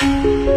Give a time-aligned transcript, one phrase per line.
[0.00, 0.47] you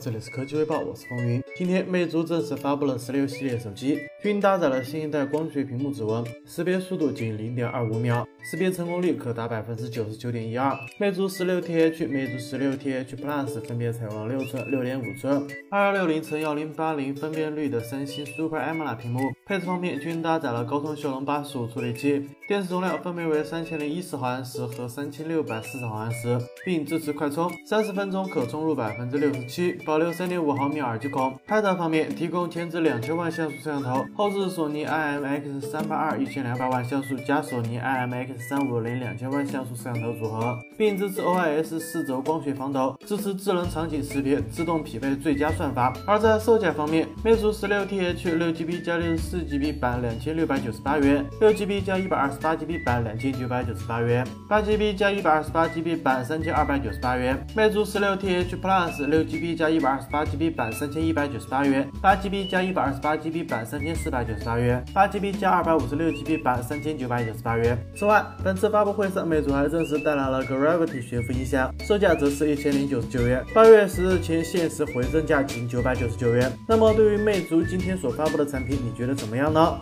[0.00, 1.42] 这里是科技微报，我是风云。
[1.54, 10.74] 今天魅族正式发布了十六系列手机，均搭载了新一代光学屏幕指纹，识别速度仅零点二五秒，识别成功率可达百分之九十九点一二。
[10.98, 19.20] 魅族十六 TH、魅族十六 TH Plus 分别采用了六寸、六点五寸、二幺六零乘幺零八零分辨率的三星 Super AMOLED 屏幕。
[19.44, 29.30] 配置方面，均搭载了高通骁龙八十五处理器，电池容量分别为三千零一十毫安时和三千六百四十毫安时，并支持快充，三十分钟可充入百分之六。
[29.34, 31.36] 十七，保留三点五毫米耳机孔。
[31.48, 45.92] 拍照方面，提供前置两千万像素摄像头，后置索尼 IMX 三八二一千两百万像素加索尼 IMX 三五零两千万像素摄像头组合，并支持 OIS 四轴光学防抖，支持智能场景识别，自动匹配最佳算法。
[46.06, 57.44] 而在售价方面，魅族十六 TH 六 GB 加六十四 GB 版两千六百九十八元，六 GB 加一百二十八 GB 版两千九百九十八元，八 GB 加一百二十八 GB 版三千二百九十八元。
[57.56, 67.78] 魅族十六 TH Plus 六 GB 加一一百二十八 GB 版三千一百九十八元，八 GB 加一百二十八 GB 版三千四百九十八元，八 GB 加二百五十六 GB 版三千九百九十八元。
[67.96, 76.52] 此外，本次发布会上，魅族还正式带来了 Gravity 悬浮音箱，售价则是一千零九十九元，八月十日前限时回赠价仅九百九十九元。
[76.68, 79.80] 那么，对于魅族今天所发布的产品，你觉得怎么样呢？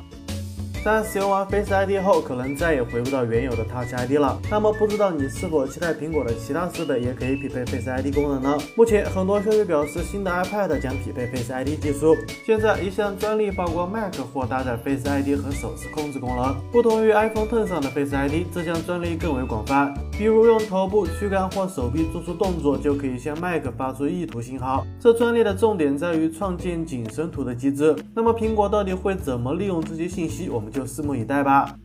[0.84, 4.40] 在使用完 Face ID 后，可能再也回不到原有的 Touch ID 了。
[4.50, 8.56] 那么，不知道你是否期待苹果的其他设备也可以匹配 Face ID 功能呢？
[8.76, 12.16] 目前，很多消息表示，新的 iPad 将匹配 Face ID 技术。
[12.46, 16.54] 现在，一项专利曝光，Mac 或搭载 Face ID 和手势控制功能。
[16.72, 19.92] 不同于 iPhone Ten 上的 Face ID，这项专利更为广泛。
[20.12, 24.86] 比如，用头部、躯干或手臂做出动作，就可以向 Mac 发出意图信号。
[25.00, 27.94] 这专利的重点在于创建景深图的机制。
[28.14, 30.48] 那么，苹果到底会怎么利用这些信息？
[30.48, 30.67] 我们。
[30.68, 31.78] 就拭目以待吧。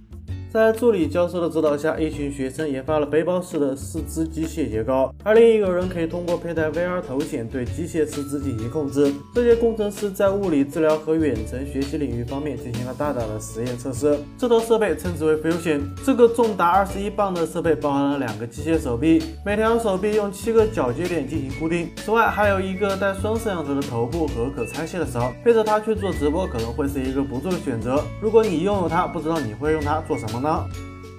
[0.54, 9.12] 在助理教授的指导下，一群学生研发了背包式的四肢机械结构，而另一个人可以通过佩戴 VR 头显对机械四肢进行控制。
[9.34, 14.16] 这些工程师在物理治疗和远程学习领域方面进行了大胆的实验测试。
[14.38, 21.90] 这套设备称之为 Fusion，这个重达二十一磅的设备包含了两个机械手臂，每条手臂用七个角接点进行固定。
[21.96, 25.34] 此外，还有一个带双摄像头的头部和可拆卸的手。
[25.44, 28.00] 背着它去做直播可能会是一个不错的选择。
[28.22, 30.43] 如果你拥有它，不知道你会用它做什么？
[30.44, 30.68] 呢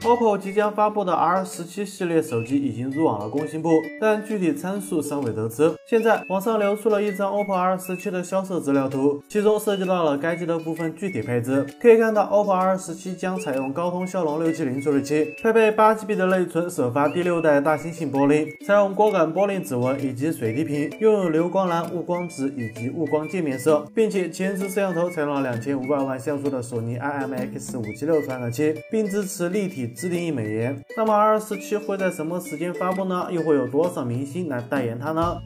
[0.05, 5.73] ？OPPO 即将发布的 R 十七系列手机已经入网了工信部，但具体参数尚未得知。
[5.89, 11.67] 现在网上流出了一张 OPPO R 十七的销售资料图，其中涉及到了该机的部分具体配置。
[11.81, 29.94] 可以看到，OPPO R 十七将采用高通骁龙六七零处理器，配备八 GB 的内存，首发第六代大猩猩玻璃，采用光感玻璃指纹以及水滴屏，拥有流光蓝、雾光紫以及雾光渐变色，并且前置摄像头采用了两千五百万像素的索尼 IMX 五七六传感器，并支持立体。
[29.95, 33.29] 自定义美颜，那么二十七会在什么时间发布呢？
[33.31, 35.41] 又会有多少明星来代言它呢？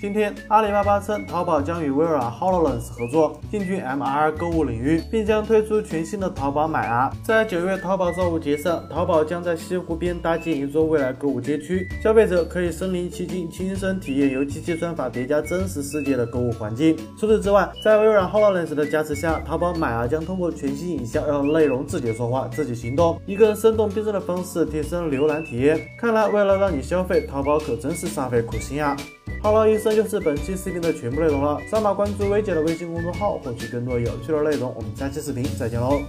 [0.00, 7.12] 今天，阿里巴巴称，淘宝将与微软 Hololens 合作，进军 MR 购物领域，并将推出全新的淘宝买啊。
[7.22, 16.96] 在九月淘宝造物节上，淘宝将在西湖边搭建一座未来购物街区，消费者可以身临其境，亲身体验由机器算法叠加真实世界的购物环境。
[17.18, 25.78] 除此之外，在微软 Hololens 的加持下，淘宝买啊将通过全息影像，让内容自己说话，自己行动，以更生动逼真的方式提升浏览体验。
[25.98, 28.96] 看来，为了让你消费，淘宝可真是煞费苦心呀。
[29.42, 31.60] 好了，以上就是本期视频的全部内容了。
[31.70, 34.72] 扫码关注薇姐的微信公众号，获取更多有趣的内容。
[34.76, 36.00] 我们下期视频再见喽！